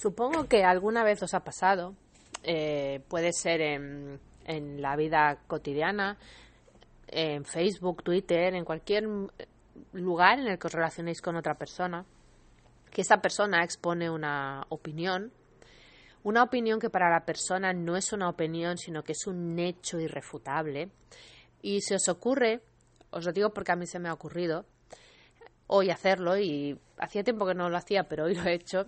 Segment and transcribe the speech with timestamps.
[0.00, 1.94] Supongo que alguna vez os ha pasado,
[2.42, 6.16] eh, puede ser en, en la vida cotidiana,
[7.06, 9.06] en Facebook, Twitter, en cualquier
[9.92, 12.06] lugar en el que os relacionéis con otra persona,
[12.90, 15.32] que esa persona expone una opinión,
[16.22, 20.00] una opinión que para la persona no es una opinión, sino que es un hecho
[20.00, 20.88] irrefutable.
[21.60, 22.62] Y si os ocurre,
[23.10, 24.64] os lo digo porque a mí se me ha ocurrido
[25.66, 28.86] hoy hacerlo y hacía tiempo que no lo hacía, pero hoy lo he hecho,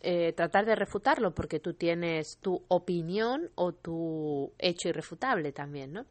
[0.00, 6.06] eh, tratar de refutarlo porque tú tienes tu opinión o tu hecho irrefutable también, ¿no?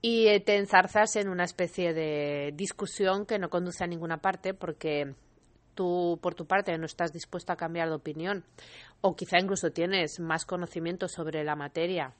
[0.00, 4.54] Y eh, te enzarzas en una especie de discusión que no conduce a ninguna parte
[4.54, 5.14] porque
[5.74, 8.44] tú, por tu parte, no estás dispuesto a cambiar de opinión
[9.00, 12.14] o quizá incluso tienes más conocimiento sobre la materia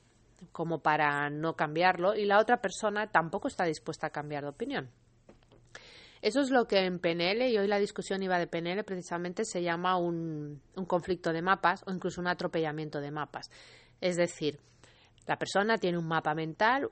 [0.53, 4.91] como para no cambiarlo y la otra persona tampoco está dispuesta a cambiar de opinión.
[6.23, 9.63] Eso es lo que en PNL, y hoy la discusión iba de PNL, precisamente se
[9.63, 13.51] llama un, conflicto de mapas o incluso un atropellamiento de mapas.
[14.01, 14.59] Es decir,
[15.27, 16.89] la persona tiene un mapa mental,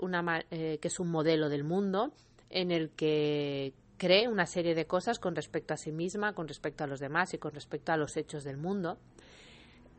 [0.51, 2.13] eh, que es un modelo del mundo,
[2.51, 6.85] en el que cree una serie de cosas con respecto a sí misma, con respecto
[6.85, 8.99] a los demás y con respecto a los hechos del mundo.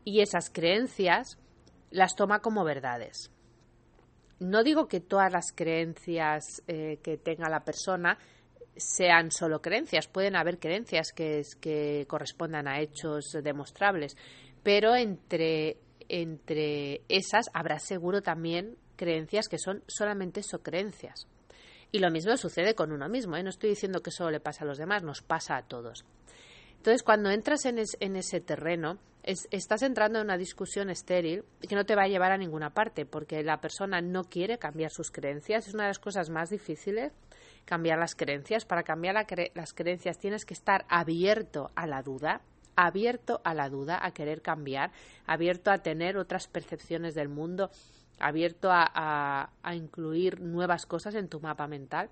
[0.04, 1.38] Y esas creencias
[1.90, 3.30] las toma como verdades.
[4.38, 8.18] No digo que todas las creencias eh, que tenga la persona
[8.76, 14.16] sean solo creencias, pueden haber creencias que, que correspondan a hechos demostrables,
[14.62, 21.26] pero entre, entre esas habrá seguro también creencias que son solamente eso, creencias.
[21.92, 23.42] Y lo mismo sucede con uno mismo, ¿eh?
[23.42, 26.04] no estoy diciendo que solo le pasa a los demás, nos pasa a todos.
[26.76, 31.84] Entonces, cuando entras en, en ese terreno, estás entrando en una discusión estéril que no
[31.84, 35.66] te va a llevar a ninguna parte, porque la persona no quiere cambiar sus creencias.
[35.66, 37.12] Es una de las cosas más difíciles
[37.66, 38.64] cambiar las creencias.
[38.64, 42.40] Para cambiar las creencias tienes que estar abierto a la duda,
[42.76, 44.92] abierto a la duda, a querer cambiar,
[45.26, 47.70] abierto a tener otras percepciones del mundo,
[48.18, 52.08] abierto a, incluir nuevas cosas en tu mapa mental.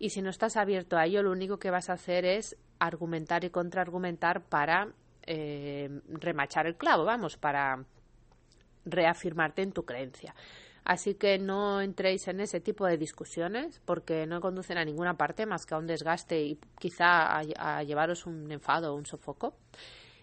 [0.00, 3.44] Y si no estás abierto a ello, lo único que vas a hacer es argumentar
[3.44, 4.88] y contraargumentar para
[5.26, 7.84] eh, remachar el clavo, vamos, para
[8.84, 10.34] reafirmarte en tu creencia.
[10.88, 15.44] Así que no entréis en ese tipo de discusiones porque no conducen a ninguna parte
[15.44, 19.54] más que a un desgaste y quizá a, llevaros un enfado o un sofoco.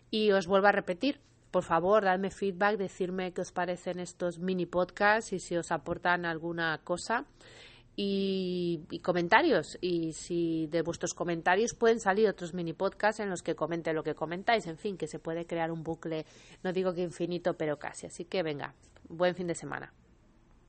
[0.10, 1.22] Y os vuelvo a repetir,
[1.52, 6.26] por favor, dadme feedback, decirme qué os parecen estos mini podcasts y si os aportan
[6.26, 7.26] alguna cosa.
[7.96, 9.78] Y, y, comentarios.
[9.82, 14.02] Y si de vuestros comentarios pueden salir otros mini podcasts en los que comente lo
[14.02, 14.66] que comentáis.
[14.66, 16.26] En fin, que se puede crear un bucle,
[16.64, 18.08] no digo que infinito, pero casi.
[18.08, 18.74] Así que venga,
[19.10, 19.94] buen fin de semana.